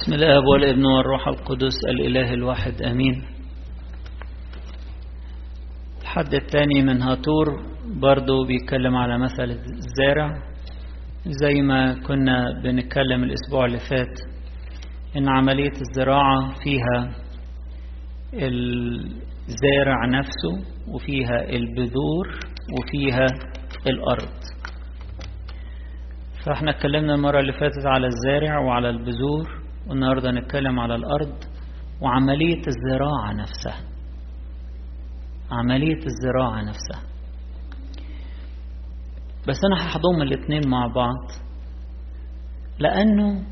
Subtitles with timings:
[0.00, 3.22] بسم الاب والابن والروح القدس الاله الواحد امين.
[6.02, 7.46] الحد الثاني من هاتور
[8.02, 10.42] برضو بيتكلم على مثل الزارع
[11.26, 14.18] زي ما كنا بنتكلم الأسبوع اللي فات
[15.16, 17.14] إن عملية الزراعة فيها
[18.34, 22.28] الزارع نفسه وفيها البذور
[22.78, 23.26] وفيها
[23.86, 24.32] الأرض.
[26.46, 29.59] فإحنا اتكلمنا المرة اللي فاتت على الزارع وعلى البذور.
[29.88, 31.34] والنهاردة نتكلم على الأرض
[32.00, 33.80] وعملية الزراعة نفسها.
[35.50, 37.02] عملية الزراعة نفسها.
[39.48, 41.30] بس أنا هحضم الاتنين مع بعض
[42.78, 43.42] لأنه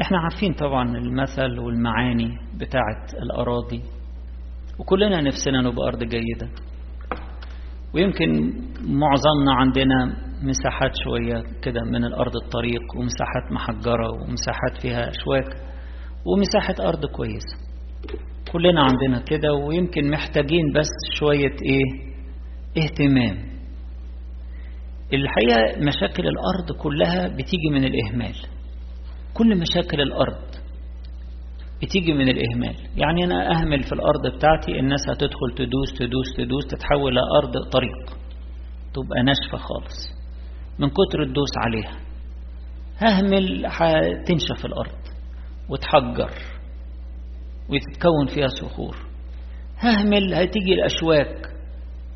[0.00, 3.82] إحنا عارفين طبعا المثل والمعاني بتاعة الأراضي
[4.78, 6.48] وكلنا نفسنا نبقى أرض جيدة.
[7.94, 15.68] ويمكن معظمنا عندنا مساحات شوية كده من الأرض الطريق ومساحات محجرة ومساحات فيها أشواك
[16.26, 17.56] ومساحة أرض كويسة.
[18.52, 22.08] كلنا عندنا كده ويمكن محتاجين بس شوية إيه؟
[22.82, 23.48] اهتمام.
[25.12, 28.34] الحقيقة مشاكل الأرض كلها بتيجي من الإهمال.
[29.34, 30.48] كل مشاكل الأرض
[31.82, 32.76] بتيجي من الإهمال.
[32.96, 38.18] يعني أنا أهمل في الأرض بتاعتي الناس هتدخل تدوس تدوس تدوس تتحول لأرض طريق.
[38.94, 40.17] تبقى ناشفة خالص.
[40.78, 41.96] من كتر الدوس عليها.
[42.98, 44.98] ههمل هتنشف الأرض
[45.68, 46.30] وتحجر
[47.68, 48.96] وتتكون فيها صخور.
[49.78, 51.48] ههمل هتيجي الأشواك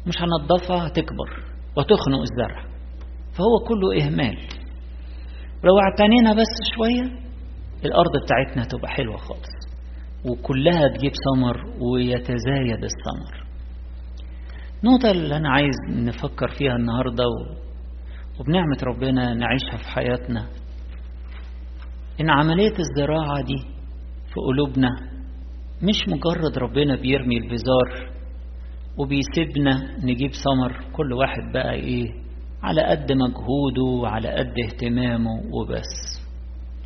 [0.06, 1.44] مش هنضفها هتكبر
[1.76, 2.64] وتخنق الزرع.
[3.32, 4.38] فهو كله إهمال.
[5.64, 7.22] ولو اعتنينا بس شوية
[7.84, 9.62] الأرض بتاعتنا تبقى حلوة خالص.
[10.24, 13.42] وكلها تجيب ثمر ويتزايد الثمر
[14.84, 17.24] النقطة اللي أنا عايز نفكر فيها النهاردة
[18.40, 20.48] وبنعمة ربنا نعيشها في حياتنا.
[22.20, 23.58] إن عملية الزراعة دي
[24.28, 24.88] في قلوبنا
[25.82, 28.12] مش مجرد ربنا بيرمي البذار
[28.98, 32.06] وبيسيبنا نجيب ثمر كل واحد بقى إيه؟
[32.62, 36.20] على قد مجهوده وعلى قد اهتمامه وبس.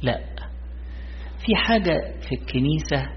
[0.03, 0.19] لا
[1.47, 1.99] في حاجة
[2.29, 3.11] في الكنيسة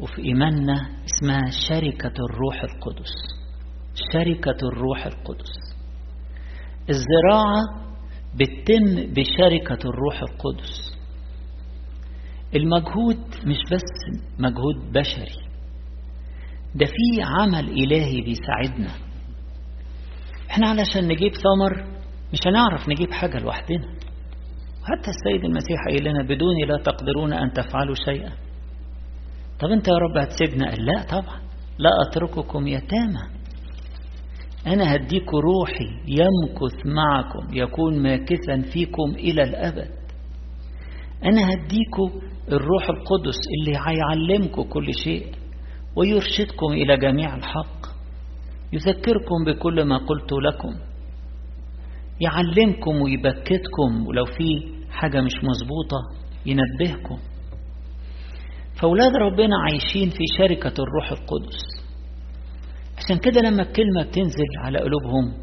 [0.00, 0.74] وفي إيماننا
[1.04, 3.12] اسمها شركة الروح القدس.
[4.12, 5.67] شركة الروح القدس.
[6.90, 7.88] الزراعة
[8.34, 10.98] بتتم بشركة الروح القدس.
[12.56, 15.48] المجهود مش بس مجهود بشري
[16.74, 18.90] ده في عمل إلهي بيساعدنا.
[20.50, 21.84] إحنا علشان نجيب ثمر
[22.32, 23.88] مش هنعرف نجيب حاجة لوحدنا.
[24.84, 28.32] حتى السيد المسيح قال لنا بدوني لا تقدرون أن تفعلوا شيئا.
[29.60, 31.40] طب أنت يا رب هتسيبنا؟ قال لا طبعا.
[31.78, 33.37] لا أترككم يتامى.
[34.66, 39.88] أنا هديكوا روحي يمكث معكم يكون ماكثا فيكم إلى الأبد.
[41.24, 42.08] أنا هديكوا
[42.52, 45.26] الروح القدس اللي هيعلمكم كل شيء
[45.96, 47.86] ويرشدكم إلى جميع الحق
[48.72, 50.74] يذكركم بكل ما قلت لكم
[52.20, 55.98] يعلمكم ويبكتكم ولو في حاجة مش مظبوطة
[56.46, 57.18] ينبهكم.
[58.80, 61.77] فأولاد ربنا عايشين في شركة الروح القدس.
[63.08, 65.34] عشان كده لما الكلمة بتنزل على قلوبهم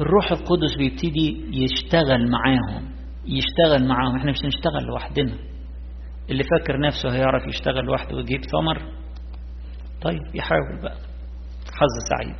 [0.00, 2.88] الروح القدس بيبتدي يشتغل معاهم
[3.26, 4.16] يشتغل معاهم.
[4.16, 5.34] إحنا مش هنشتغل لوحدنا.
[6.30, 8.78] اللي فاكر نفسه هيعرف يشتغل لوحده ويجيب ثمر؟
[10.02, 10.96] طيب يحاول بقى.
[11.66, 12.36] حظ سعيد.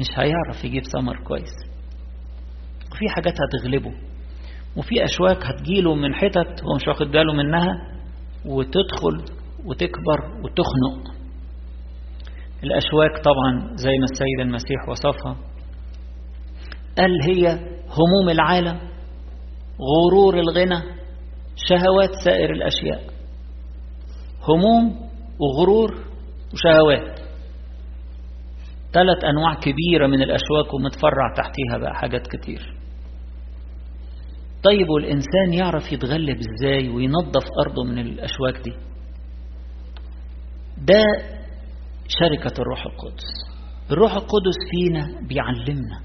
[0.00, 1.54] مش هيعرف يجيب ثمر كويس.
[2.92, 3.92] وفي حاجات هتغلبه.
[4.76, 7.68] وفي أشواك هتجيله من حتت هو مش واخد باله منها
[8.44, 11.15] وتدخل وتكبر وتخنق.
[12.64, 15.36] الأشواك طبعا زي ما السيد المسيح وصفها.
[16.98, 17.48] قال هي
[17.88, 18.78] هموم العالم
[19.80, 20.82] غرور الغنى
[21.56, 23.02] شهوات سائر الأشياء.
[24.48, 25.08] هموم
[25.40, 25.90] وغرور
[26.52, 27.18] وشهوات.
[28.92, 32.74] ثلاث أنواع كبيرة من الأشواك ومتفرع تحتيها بقى حاجات كتير.
[34.62, 38.72] طيب والإنسان يعرف يتغلب إزاي وينظف أرضه من الأشواك دي؟
[40.78, 41.04] ده
[42.08, 43.24] شركة الروح القدس.
[43.90, 46.00] الروح القدس فينا بيعلمنا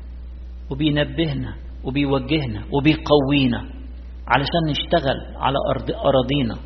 [0.70, 3.60] وبينبهنا وبيوجهنا وبيقوينا
[4.28, 6.58] علشان نشتغل على أرض أراضينا.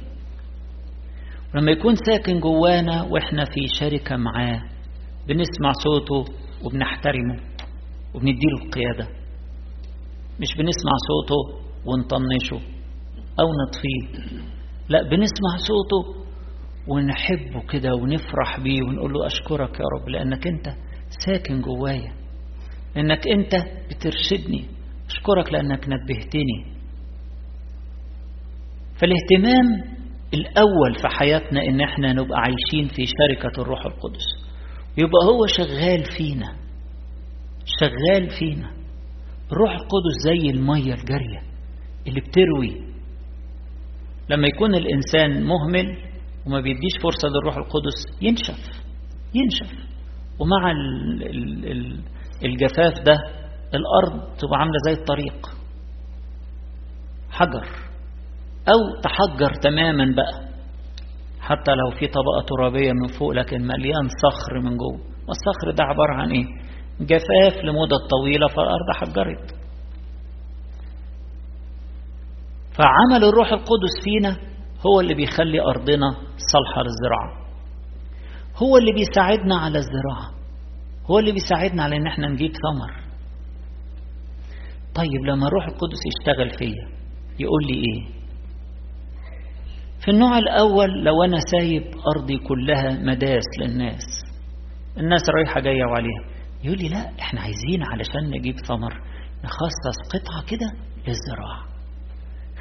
[1.56, 4.62] ولما يكون ساكن جوانا وإحنا في شركة معاه
[5.28, 6.34] بنسمع صوته
[6.64, 7.40] وبنحترمه
[8.14, 9.08] وبنديله القيادة.
[10.40, 12.66] مش بنسمع صوته ونطنشه
[13.40, 14.26] أو نطفيه
[14.90, 16.25] لا بنسمع صوته
[16.88, 20.74] ونحبه كده ونفرح بيه ونقول له أشكرك يا رب لأنك أنت
[21.26, 22.14] ساكن جوايا.
[22.96, 23.56] لأنك أنت
[23.90, 24.66] بترشدني.
[25.10, 26.66] أشكرك لأنك نبهتني.
[29.00, 29.96] فالاهتمام
[30.34, 34.26] الأول في حياتنا إن إحنا نبقى عايشين في شركة الروح القدس.
[34.98, 36.56] يبقى هو شغال فينا.
[37.80, 38.72] شغال فينا.
[39.52, 41.42] الروح القدس زي المية الجارية
[42.08, 42.82] اللي بتروي.
[44.30, 45.98] لما يكون الإنسان مهمل
[46.48, 48.82] وما بيديش فرصة للروح القدس ينشف
[49.34, 49.76] ينشف.
[50.40, 50.72] ومع
[52.46, 53.18] الجفاف ده
[53.74, 55.48] الأرض تبقى عاملة زي الطريق.
[57.32, 57.66] حجر.
[58.68, 60.46] أو تحجر تماما بقى.
[61.40, 65.00] حتى لو في طبقة ترابية من فوق لكن مليان صخر من جوه.
[65.28, 66.46] والصخر ده عبارة عن إيه؟
[67.00, 69.56] جفاف لمدة طويلة فالأرض حجرت.
[72.78, 74.38] فعمل الروح القدس فينا
[74.88, 76.12] هو اللي بيخلي أرضنا
[76.52, 77.46] صالحة للزراعة.
[78.58, 80.32] هو اللي بيساعدنا على الزراعة.
[81.06, 83.06] هو اللي بيساعدنا على إن إحنا نجيب ثمر.
[84.96, 86.90] طيب لما الروح القدس يشتغل فيا
[87.40, 88.16] يقول لي إيه؟
[90.06, 91.84] في النوع الأول لو أنا سايب
[92.16, 94.22] أرضي كلها مداس للناس
[94.98, 96.24] الناس رايحة جاية وعليها
[96.64, 99.02] يقول لي لا إحنا عايزين علشان نجيب ثمر
[99.44, 100.72] نخصص قطعة كده
[101.08, 101.75] للزراعة.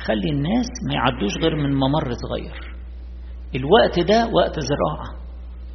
[0.07, 2.75] خلي الناس ما يعدوش غير من ممر صغير.
[3.55, 5.25] الوقت ده وقت زراعة.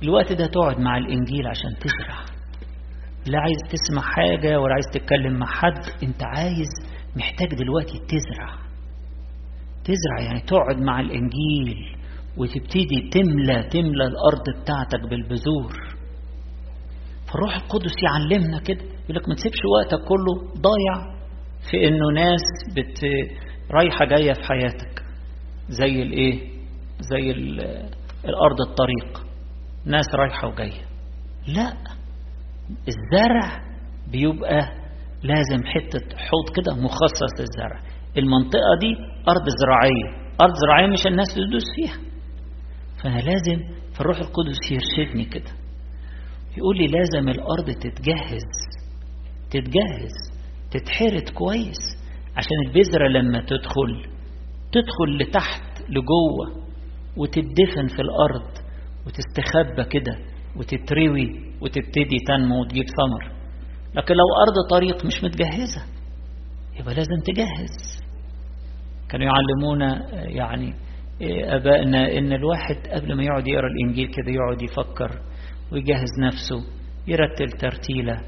[0.03, 2.19] الوقت ده تقعد مع الإنجيل عشان تزرع.
[3.27, 6.03] لا عايز تسمع حاجة ولا عايز تتكلم مع حد.
[6.03, 6.67] أنت عايز
[7.15, 8.53] محتاج دلوقتي تزرع.
[9.83, 11.97] تزرع يعني تقعد مع الإنجيل
[12.37, 15.73] وتبتدي تملى تملى الأرض بتاعتك بالبذور.
[17.27, 18.81] فالروح القدس يعلمنا كده.
[18.81, 21.19] يقول لك ما تسيبش وقتك كله ضايع
[21.71, 22.41] في إنه ناس
[22.75, 22.99] بت
[23.71, 25.03] رايحة جاية في حياتك.
[25.69, 26.49] زي الإيه؟
[26.99, 27.31] زي
[28.25, 29.25] الأرض الطريق.
[29.85, 30.81] ناس رايحة وجاية.
[31.47, 31.73] لا.
[32.87, 33.61] الزرع
[34.11, 34.59] بيبقى
[35.23, 37.81] لازم حتة حوض كده مخصص للزرع.
[38.17, 38.95] المنطقة دي
[39.27, 40.33] أرض زراعية.
[40.41, 41.97] أرض زراعية مش الناس تدوس فيها.
[43.03, 43.63] فأنا لازم
[43.93, 45.51] في الروح القدس يرشدني كده.
[46.57, 48.47] يقول لي لازم الأرض تتجهز.
[49.51, 50.15] تتجهز.
[50.71, 51.98] تتحرت كويس.
[52.39, 54.05] عشان البذرة لما تدخل
[54.71, 56.65] تدخل لتحت لجوه
[57.17, 58.47] وتدفن في الأرض
[59.07, 60.15] وتستخبى كده
[60.57, 61.29] وتتروي
[61.61, 63.31] وتبتدي تنمو وتجيب ثمر.
[63.95, 65.81] لكن لو أرض طريق مش متجهزة
[66.79, 68.03] يبقى لازم تجهز.
[69.09, 70.73] كانوا يعلمونا يعني
[71.55, 75.21] أبائنا إن الواحد قبل ما يقعد يقرأ الإنجيل كده يقعد يفكر
[75.71, 76.65] ويجهز نفسه
[77.07, 78.21] يرتل ترتيلة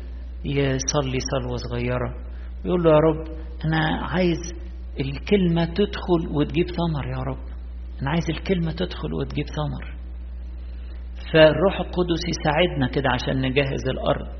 [0.45, 2.15] يصلي صلوة صغيرة
[2.65, 3.27] يقول له يا رب
[3.65, 4.37] أنا عايز
[4.99, 7.51] الكلمة تدخل وتجيب ثمر يا رب.
[8.01, 9.95] أنا عايز الكلمة تدخل وتجيب ثمر.
[11.33, 14.37] فالروح القدس يساعدنا كده عشان نجهز الأرض.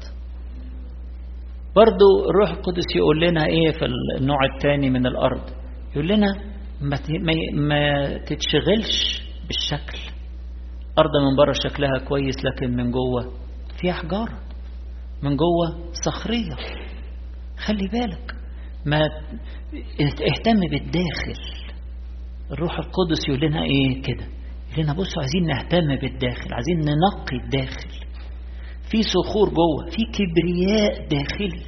[1.76, 3.86] برضو الروح القدس يقول لنا إيه في
[4.20, 5.42] النوع الثاني من الأرض؟
[5.92, 6.28] يقول لنا
[6.82, 6.98] ما,
[8.18, 10.00] تتشغلش بالشكل.
[11.00, 13.34] أرض من بره شكلها كويس لكن من جوه
[13.82, 14.40] فيها حجارة.
[15.24, 16.56] من جوه صخرية.
[17.66, 18.41] خلي بالك.
[18.86, 19.02] ما
[20.02, 21.42] اهتم بالداخل.
[22.52, 24.26] الروح القدس يقول لنا إيه كده؟
[24.72, 27.90] يقول لنا بصوا عايزين نهتم بالداخل عايزين ننقي الداخل.
[28.92, 31.62] في صخور جوه في كبرياء داخلي.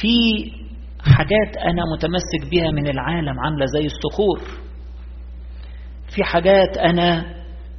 [0.00, 0.14] في
[1.00, 4.40] حاجات أنا متمسك بها من العالم عاملة زي الصخور.
[6.16, 7.34] في حاجات أنا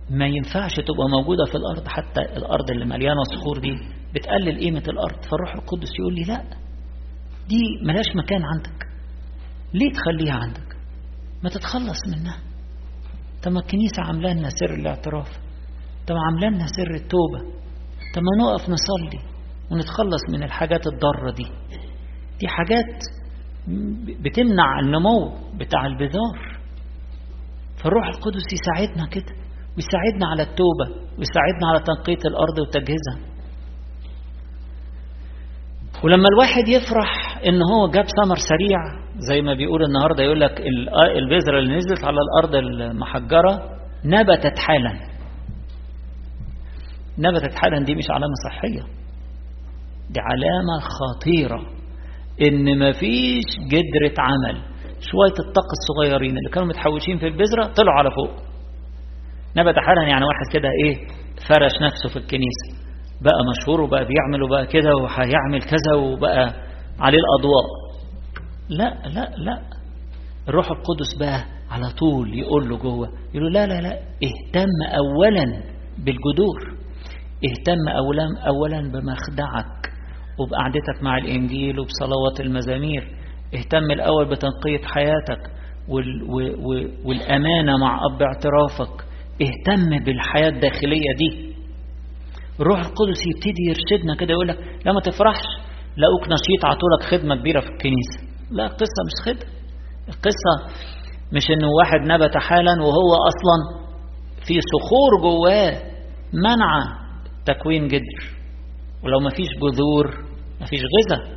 [0.09, 3.73] ما ينفعش تبقى موجودة في الأرض حتى الأرض اللي مليانة صخور دي
[4.15, 5.23] بتقلل قيمة الأرض.
[5.23, 6.43] فالروح القدس يقول لي لا
[7.47, 8.85] دي ملاش مكان عندك.
[9.73, 10.75] ليه تخليها عندك؟
[11.43, 12.37] ما تتخلص منها.
[13.43, 15.29] طب الكنيسة عاملة لنا سر الاعتراف.
[16.07, 17.39] طب عاملة لنا سر التوبة.
[18.15, 19.23] طب ما نقف نصلي
[19.71, 21.47] ونتخلص من الحاجات الضارة دي.
[22.39, 23.03] دي حاجات
[24.23, 26.59] بتمنع النمو بتاع البذار.
[27.83, 29.35] فالروح القدس يساعدنا كده
[29.75, 30.87] ويساعدنا على التوبة
[31.17, 33.34] ويساعدنا على تنقية الأرض وتجهيزها.
[36.03, 38.79] ولما الواحد يفرح إن هو جاب ثمر سريع
[39.17, 40.61] زي ما بيقول النهارده يقول لك
[41.17, 43.69] البذرة اللي نزلت على الأرض المحجرة
[44.05, 44.93] نبتت حالا.
[47.17, 48.81] نبتت حالا دي مش علامة صحية.
[50.09, 51.61] دي علامة خطيرة.
[52.41, 54.55] إن مفيش جدره عمل
[55.01, 58.31] شوية الطاق الصغيرين اللي كانوا متحوشين في البذرة طلعوا على فوق.
[59.57, 60.95] نبت حالا يعني واحد كده إيه
[61.49, 62.84] فرش نفسه في الكنيسة.
[63.21, 66.53] بقى مشهور وبقى بيعمل وبقى كده وهيعمل كذا وبقى
[66.99, 67.65] عليه الأضواء.
[68.69, 69.61] لا لا لا.
[70.49, 73.93] الروح القدس بقى على طول يقول له جوه يقول له لا لا لا.
[74.23, 75.45] اهتم أولا
[75.97, 76.75] بالجذور.
[77.45, 79.91] اهتم أولا, أولا بمخدعك
[80.39, 83.07] وبقعدتك مع الإنجيل وبصلوات المزامير.
[83.55, 85.51] اهتم الأول بتنقية حياتك
[87.05, 89.05] والأمانة مع أب اعترافك.
[89.41, 91.54] اهتم بالحياة الداخلية دي.
[92.59, 95.43] الروح القدس يبتدي يرشدنا كده يقول لك لا ما تفرحش
[95.97, 98.35] لقوك نشيط عطولك خدمة كبيرة في الكنيسة.
[98.51, 99.51] لا القصة مش خدمة
[100.07, 100.53] القصة
[101.33, 103.85] مش إنه واحد نبت حالا وهو أصلا
[104.47, 105.81] في صخور جواه
[106.33, 106.83] منع
[107.45, 108.23] تكوين جدر.
[109.03, 110.25] ولو ما فيش جذور
[110.61, 111.35] ما فيش غذاء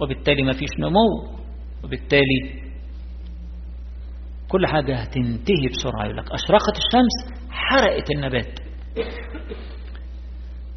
[0.00, 1.38] وبالتالي ما فيش نمو
[1.84, 2.62] وبالتالي
[4.48, 6.04] كل حاجة هتنتهي بسرعة.
[6.04, 8.58] يقول لك أشرقت الشمس حرقت النبات.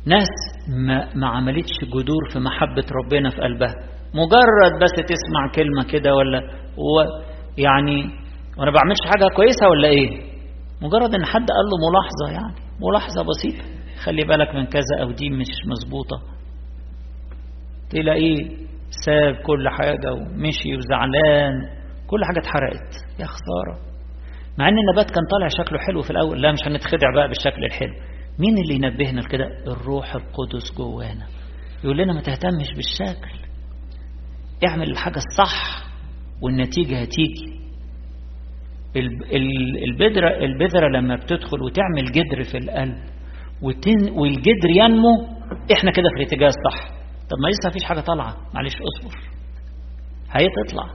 [0.05, 0.29] ناس
[0.87, 3.73] ما, ما عملتش جذور في محبة ربنا في قلبها.
[4.13, 6.39] مجرد بس تسمع كلمة كده ولا
[6.77, 7.21] و
[7.57, 8.01] يعني
[8.57, 10.09] وأنا بعملش حاجة كويسة ولا إيه؟
[10.81, 12.55] مجرد ان حد قال له ملاحظة يعني
[12.89, 13.65] ملاحظة بسيطة.
[14.03, 16.17] خلي بالك من كذا أو دي مش مظبوطة.
[17.89, 18.37] تلاقيه
[19.05, 21.53] ساب كل حاجة ومشي وزعلان.
[22.07, 22.93] كل حاجة اتحرقت.
[23.19, 23.91] يا خسارة.
[24.57, 26.41] مع ان النبات كان طالع شكله حلو في الأول.
[26.41, 27.93] لا مش هنتخدع بقى بالشكل الحلو.
[28.39, 31.27] مين اللي ينبهنا لكده؟ الروح القدس جوانا.
[31.83, 33.29] يقول لنا ما تهتمش بالشكل.
[34.67, 35.83] اعمل الحاجة الصح
[36.41, 37.61] والنتيجة هتيجي.
[39.83, 42.97] البذرة, البذرة لما بتدخل وتعمل جدر في القلب
[43.61, 45.27] وتن والجدر ينمو
[45.73, 46.87] إحنا كده في الاتجاه الصح.
[47.29, 48.37] طب ما لسه مفيش حاجة طالعة.
[48.53, 49.17] معلش اصبر.
[50.31, 50.93] هيتطلع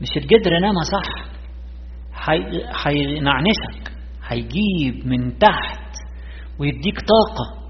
[0.00, 1.32] مش الجدر نما صح.
[2.86, 3.92] هينعنشك
[4.28, 5.92] هيجيب من تحت.
[6.58, 7.62] ويديك طاقة.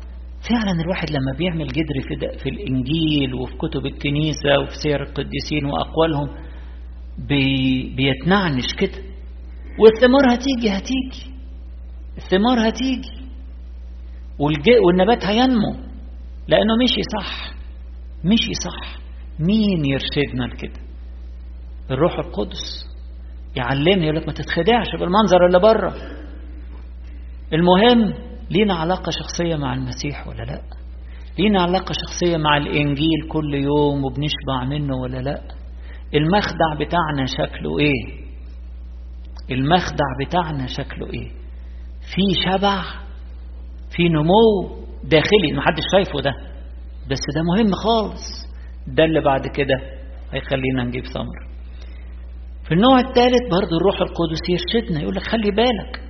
[0.51, 6.29] فعلا الواحد لما بيعمل جدر في, في الإنجيل وفي كتب الكنيسة وفي سير القديسين وأقوالهم
[7.29, 9.03] بي بيتنعنش كده.
[9.79, 11.33] والثمار هتيجي هتيجي.
[12.17, 13.23] الثمار هتيجي.
[14.87, 15.73] والنبات هينمو.
[16.49, 17.53] لأنه مشي صح
[18.25, 18.97] مشي صح
[19.39, 20.81] مين يرشدنا لكده؟
[21.91, 22.87] الروح القدس.
[23.57, 25.95] يعلمني يقول لك ما تتخدعش بالمنظر اللي بره.
[27.53, 28.15] المهم
[28.50, 30.61] لينا علاقة شخصية مع المسيح ولا لا؟
[31.38, 35.40] لينا علاقة شخصية مع الإنجيل كل يوم وبنشبع منه ولا لا؟
[36.14, 38.22] المخدع بتاعنا شكله إيه؟
[39.50, 41.28] المخدع بتاعنا شكله إيه؟
[42.14, 42.82] في شبع
[43.96, 46.30] في نمو داخلي محدش شايفه ده
[47.11, 48.22] بس ده مهم خالص.
[48.87, 49.75] ده اللي بعد كده
[50.32, 51.49] هيخلينا نجيب ثمر.
[52.64, 56.00] في النوع الثالث برضه الروح القدس يرشدنا يقول لك خلي بالك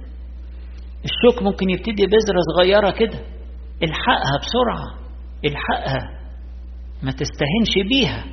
[1.05, 3.19] الشوك ممكن يبتدي بذرة صغيرة كده.
[3.83, 4.99] الحقها بسرعة.
[5.45, 6.21] الحقها
[7.03, 8.25] ما تستهنش بيها.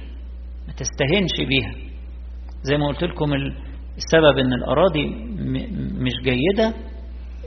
[0.67, 1.89] ما تستهنش بيها.
[2.63, 3.33] زي ما قلت لكم
[3.97, 5.07] السبب إن الأراضي
[6.03, 6.73] مش جيدة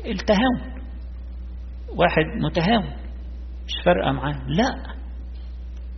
[0.06, 0.82] التهاون.
[1.96, 2.84] واحد متهاون.
[3.66, 4.42] مش فارقة معاه.
[4.48, 4.74] لا.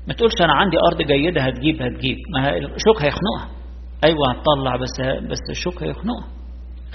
[0.09, 2.17] ما تقولش أنا عندي أرض جيدة هتجيب هتجيب.
[2.35, 3.51] ما الشوك هيخنقها.
[4.05, 5.01] أيوة هتطلع بس
[5.31, 6.29] بس الشوك هيخنقها.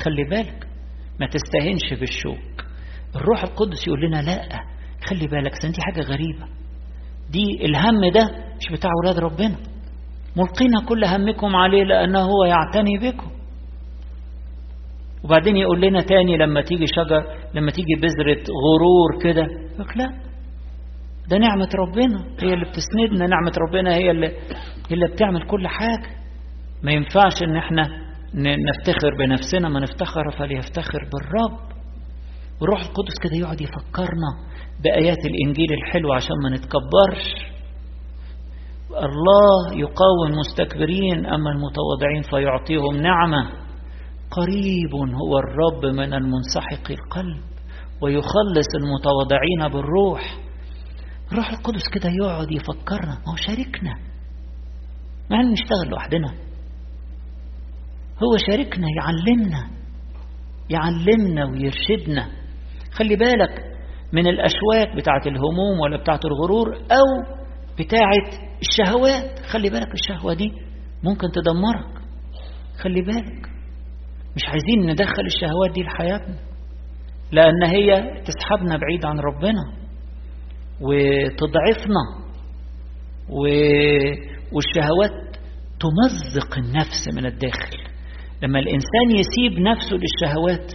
[0.03, 0.67] خلي بالك.
[1.19, 2.65] ما تستهنش بالشوك
[3.15, 4.49] الروح القدس يقول لنا لا.
[5.09, 6.45] خلي بالك دي حاجة غريبة.
[7.29, 8.23] دي الهم ده
[8.59, 9.55] مش بتاع ولاد ربنا.
[10.38, 13.31] ملقين كل همكم عليه لأنه هو يعتني بكم.
[15.23, 17.23] وبعدين يقول لنا تاني لما تيجي شجر
[17.53, 19.47] لما تيجي بذرة غرور كده
[19.79, 20.09] يقول لا.
[21.29, 23.27] ده نعمة ربنا هي اللي بتسندنا.
[23.27, 26.09] نعمة ربنا هي اللي, هي اللي بتعمل كل حاجة.
[26.83, 31.59] ما ينفعش إن إحنا نفتخر بنفسنا ما نفتخر فليفتخر بالرب.
[32.62, 34.29] والروح القدس كده يقعد يفكرنا
[34.83, 37.50] بآيات الإنجيل الحلوة عشان ما نتكبرش.
[38.89, 43.50] الله يقاوم المستكبرين أما المتواضعين فيعطيهم نعمة.
[44.31, 47.41] قريب هو الرب من المنسحق القلب
[48.01, 50.38] ويخلص المتواضعين بالروح.
[51.31, 53.93] الروح القدس كده يقعد يفكرنا ما هو شاركنا.
[55.31, 56.49] ما نشتغل لوحدنا.
[58.23, 59.69] هو شاركنا يعلمنا
[60.69, 62.27] يعلمنا ويرشدنا.
[62.91, 63.63] خلي بالك
[64.13, 67.35] من الأشواك بتاعت الهموم ولا بتاعت الغرور أو
[67.79, 69.39] بتاعت الشهوات.
[69.39, 70.51] خلي بالك الشهوة دي
[71.03, 72.01] ممكن تدمرك.
[72.83, 73.49] خلي بالك
[74.35, 76.35] مش عايزين ندخل الشهوات دي لحياتنا
[77.31, 79.73] لأن هي تسحبنا بعيد عن ربنا
[80.81, 82.29] وتضعفنا
[83.29, 83.41] و...
[84.51, 85.35] والشهوات
[85.79, 87.88] تمزق النفس من الداخل.
[88.43, 90.72] لما الإنسان يسيب نفسه للشهوات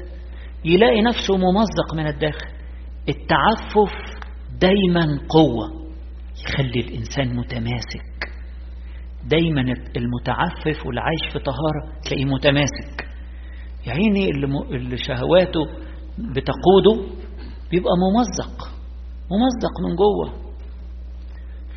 [0.64, 2.48] يلاقي نفسه ممزق من الداخل.
[3.08, 3.92] التعفف
[4.60, 5.84] دايما قوة
[6.44, 8.30] يخلي الإنسان متماسك.
[9.28, 9.60] دايما
[9.96, 13.08] المتعفف والعايش في طهارة تلاقيه متماسك.
[13.86, 14.30] يعني
[14.70, 15.60] اللي شهواته
[16.18, 17.14] بتقوده
[17.70, 18.68] بيبقى ممزق
[19.30, 20.44] ممزق من جوه.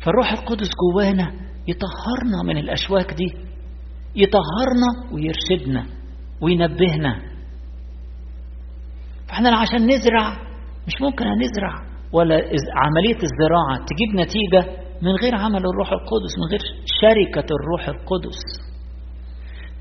[0.02, 1.32] فالروح القدس جوانا
[1.68, 3.47] يطهرنا من الأشواك دي.
[4.16, 5.86] يطهرنا ويرشدنا
[6.42, 7.22] وينبهنا.
[9.28, 10.32] فإحنا عشان نزرع
[10.86, 12.34] مش ممكن نزرع ولا
[12.76, 16.60] عملية الزراعة تجيب نتيجة من غير عمل الروح القدس من غير
[17.00, 18.40] شركة الروح القدس.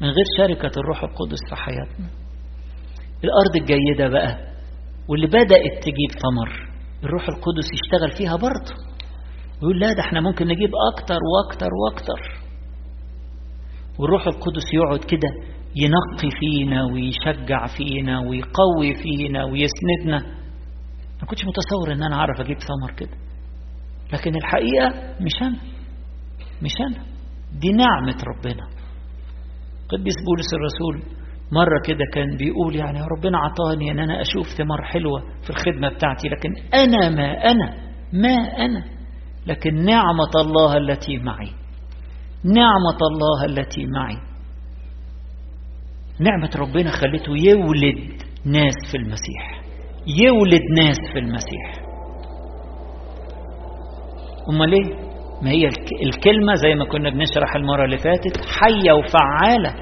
[0.01, 2.07] من غير شركة الروح القدس في حياتنا.
[3.23, 4.37] الأرض الجيدة بقى
[5.09, 6.69] واللي بدأت تجيب ثمر
[7.03, 8.73] الروح القدس يشتغل فيها برضه.
[9.61, 12.46] ويقول لا ده إحنا ممكن نجيب أكتر وأكتر وأكتر.
[13.99, 15.29] والروح القدس يقعد كده
[15.75, 20.37] ينقي فينا ويشجع فينا ويقوي فينا ويسندنا.
[21.21, 23.17] ما كنتش متصور إن أنا أعرف أجيب ثمر كده.
[24.13, 25.57] لكن الحقيقة مش أنا.
[26.61, 27.03] مش أنا.
[27.59, 28.67] دي نعمة ربنا.
[29.89, 31.17] قديس بولس الرسول
[31.51, 36.27] مرة كده كان بيقول يعني ربنا عطاني إن أنا أشوف ثمار حلوة في الخدمة بتاعتي
[36.27, 37.73] لكن أنا ما أنا.
[38.13, 38.35] ما
[38.65, 38.83] أنا.
[39.47, 41.51] لكن نعمة الله التي معي.
[42.55, 44.17] نعمة الله التي معي.
[46.19, 49.61] نعمة ربنا خلته يولد ناس في المسيح.
[50.07, 51.83] يولد ناس في المسيح.
[54.49, 55.07] أمال إيه؟
[55.41, 55.67] ما هي
[56.03, 59.73] الكلمة زي ما كنا بنشرح المرة اللي فاتت حية وفعالة.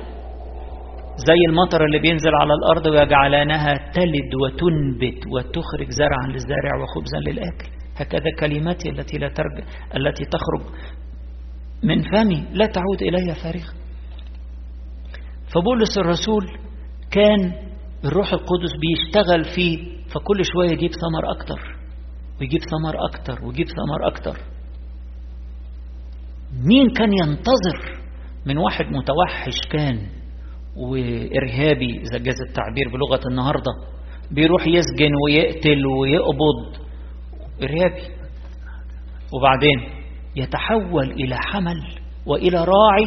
[1.17, 7.69] زي المطر اللي بينزل على الأرض ويجعلانها تلد وتنبت وتخرج زرعا للزارع وخبزا للآكل.
[7.97, 9.63] هكذا كلماتي التي لا ترجع
[9.95, 10.75] التي تخرج
[11.83, 13.73] من فمي لا تعود إلي فارغة.
[15.53, 16.45] فبولس الرسول
[17.11, 17.53] كان
[18.05, 21.59] الروح القدس بيشتغل فيه فكل شوية يجيب ثمر أكتر
[22.41, 24.39] ويجيب ثمر أكتر ويجيب ثمر أكتر.
[26.65, 27.99] مين كان ينتظر
[28.45, 30.07] من واحد متوحش كان
[30.77, 33.71] وإرهابي إذا جاز التعبير بلغة النهاردة
[34.31, 36.85] بيروح يسجن ويقتل ويقبض؟
[37.63, 38.15] إرهابي.
[39.33, 40.04] وبعدين؟
[40.35, 41.81] يتحول إلى حمل
[42.25, 43.05] وإلى راعي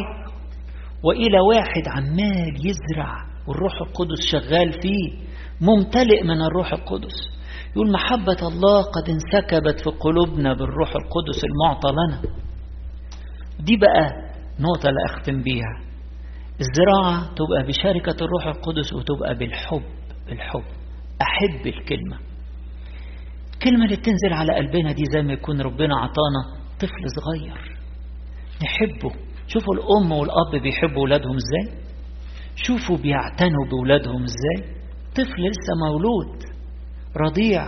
[1.03, 3.15] وإلى واحد عمال يزرع
[3.47, 5.29] والروح القدس شغال فيه
[5.61, 7.13] ممتلئ من الروح القدس.
[7.75, 12.21] يقول محبة الله قد انسكبت في قلوبنا بالروح القدس المعطى لنا.
[13.59, 14.11] دي بقى
[14.59, 15.81] نقطة اللي أختم بيها.
[16.59, 19.83] الزراعة تبقى بشركة الروح القدس وتبقى بالحب
[20.27, 20.63] بالحب.
[21.21, 22.17] أحب الكلمة.
[23.53, 27.77] الكلمة اللي بتنزل على قلبنا دي زي ما يكون ربنا عطانا طفل صغير.
[28.63, 29.11] نحبه.
[29.47, 31.77] شوفوا الأم والأب بيحبوا أولادهم إزاي؟
[32.55, 34.69] شوفوا بيعتنوا بأولادهم إزاي؟
[35.15, 36.43] طفل لسه مولود.
[37.17, 37.65] رضيع.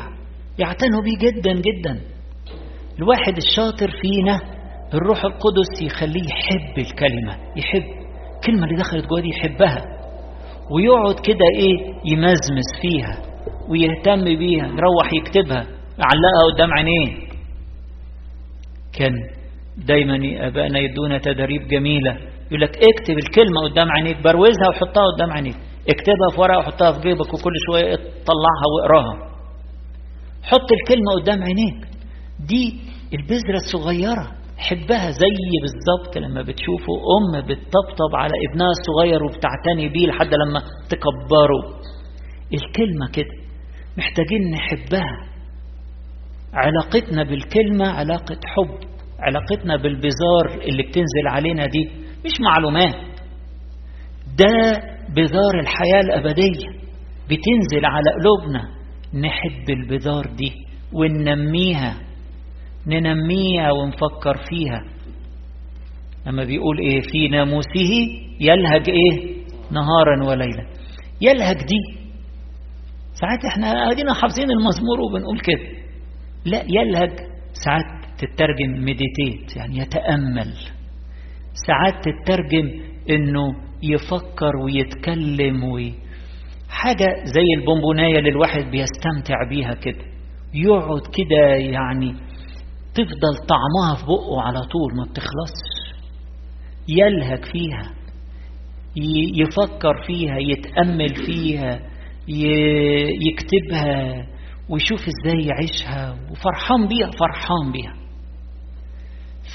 [0.60, 2.02] يعتنوا بيه جدا جدا.
[3.00, 4.40] الواحد الشاطر فينا
[4.94, 8.02] الروح القدس يخليه يحب الكلمة يحب.
[8.36, 9.82] الكلمة اللي دخلت جواه دي يحبها.
[10.72, 13.22] ويقعد كده إيه؟ يمزمز فيها
[13.70, 15.66] ويهتم بيها يروح يكتبها.
[16.00, 17.31] يعلقها قدام عينيه.
[18.94, 19.14] كان
[19.78, 22.18] دايما ابائنا يدونا تدريب جميلة.
[22.48, 25.56] يقول لك اكتب الكلمة قدام عينيك بروزها وحطها قدام عينيك.
[25.90, 27.96] اكتبها في ورقة وحطها في جيبك وكل شوية
[28.30, 29.32] طلعها واقراها.
[30.44, 31.88] حط الكلمة قدام عينيك.
[32.40, 32.80] دي
[33.14, 40.34] البذرة الصغيرة حبها زي بالظبط لما بتشوفوا أم بتطبطب على ابنها الصغير وبتعتني بيه لحد
[40.34, 41.82] لما تكبره.
[42.54, 43.36] الكلمة كده
[43.98, 45.31] محتاجين نحبها.
[46.54, 51.90] علاقتنا بالكلمة علاقة حب علاقتنا بالبزار اللي بتنزل علينا دي
[52.26, 52.96] مش معلومات.
[54.38, 54.82] ده
[55.16, 56.68] بذار الحياة الأبدية
[57.26, 58.70] بتنزل على قلوبنا.
[59.28, 60.52] نحب البذار دي
[60.94, 61.96] وننميها
[62.88, 64.84] ننميها ونفكر فيها.
[66.28, 67.92] لما بيقول إيه؟ في ناموسه
[68.40, 69.36] يلهج إيه؟
[69.72, 70.68] نهارا وليلا.
[71.22, 72.02] يلهج دي.
[73.14, 75.81] ساعات إحنا قاعدين حافظين المزمور وبنقول كده.
[76.46, 77.12] لا يلهج
[77.66, 80.54] ساعات تترجم مديتيت يعني يتأمل.
[81.68, 85.94] ساعات تترجم إنه يفكر ويتكلم وي
[86.70, 90.06] حاجة زي البونبوناية اللي الواحد بيستمتع بيها كده.
[90.54, 92.12] يقعد كده يعني
[92.94, 96.02] تفضل طعمها في بقه على طول ما بتخلصش.
[96.88, 97.92] يلهج فيها
[99.36, 101.80] يفكر فيها يتأمل فيها
[103.28, 104.28] يكتبها.
[104.72, 107.96] ويشوف إزاي يعيشها وفرحان بيها فرحان بيها.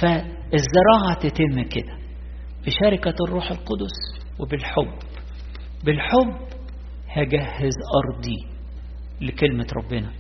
[0.01, 1.97] فالزراعة تتم كده
[2.67, 4.93] بشركة الروح القدس وبالحب.
[5.85, 6.37] بالحب
[7.09, 7.75] هجهز
[8.05, 8.57] أرضي
[9.21, 10.11] لكلمة ربنا.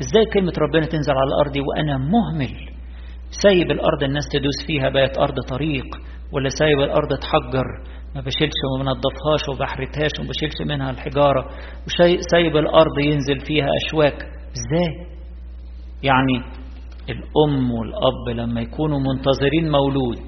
[0.00, 2.70] إزاي كلمة ربنا تنزل على أرضي وأنا مهمل.
[3.42, 5.84] سايب الأرض الناس تدوس فيها بقت أرض طريق
[6.32, 7.64] ولا سايب الأرض تحجر؟
[8.14, 11.50] ما بشيلش وما بنضفهاش وما بحرتهاش وما بشيلش منها الحجارة.
[11.86, 14.34] وسايب الأرض ينزل فيها أشواك.
[14.56, 15.06] إزاي؟
[16.02, 16.36] يعني
[17.08, 20.26] الأم والأب لما يكونوا منتظرين مولود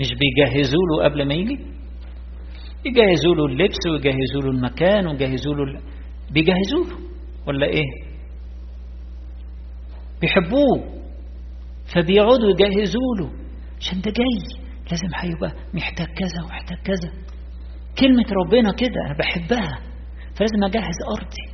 [0.00, 1.58] مش بيجهزوا له قبل ما يجي؟
[2.86, 5.80] يجهزوا له اللبس ويجهزوا له المكان ويجهزوا له
[6.32, 6.98] بيجهزوا له
[7.46, 8.04] ولا إيه؟
[10.20, 10.94] بيحبوه
[11.94, 13.30] فبيقعدوا يجهزوا له
[13.80, 14.60] عشان ده جاي
[14.90, 17.10] لازم هيبقى محتاج كذا ومحتاج كذا.
[17.98, 19.78] كلمة ربنا كده أنا بحبها
[20.36, 21.46] فلازم أجهز أرضي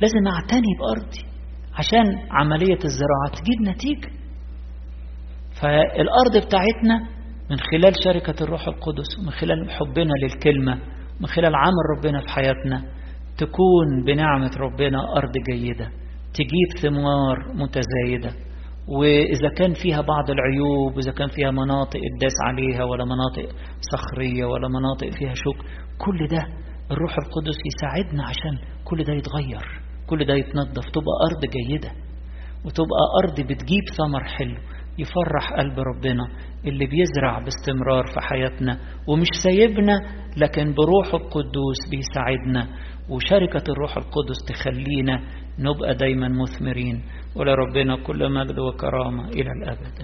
[0.00, 1.35] لازم أعتني بأرضي.
[1.78, 4.10] عشان عملية الزراعة تجيب نتيجة
[5.62, 7.08] فالأرض بتاعتنا
[7.50, 10.74] من خلال شركة الروح القدس ومن خلال حبنا للكلمة
[11.20, 12.84] من خلال عمل ربنا في حياتنا
[13.38, 15.88] تكون بنعمة ربنا أرض جيدة
[16.34, 18.46] تجيب ثمار متزايدة.
[18.88, 23.54] وإذا كان فيها بعض العيوب وإذا كان فيها مناطق الداس عليها ولا مناطق
[23.92, 25.56] صخرية ولا مناطق فيها شوك
[25.98, 26.46] كل ده
[26.90, 29.80] الروح القدس يساعدنا عشان كل ده يتغير.
[30.06, 30.84] كل ده يتنظف.
[30.90, 31.90] تبقى أرض جيدة
[32.64, 34.56] وتبقى أرض بتجيب ثمر حلو
[34.98, 36.24] يفرح قلب ربنا
[36.66, 40.00] اللي بيزرع باستمرار في حياتنا ومش سايبنا
[40.36, 42.68] لكن بروحه القدوس بيساعدنا.
[43.10, 45.20] وشركة الروح القدس تخلينا
[45.58, 47.02] نبقى دايما مثمرين.
[47.36, 49.98] ولربنا كل مجد وكرامة إلى الأبد.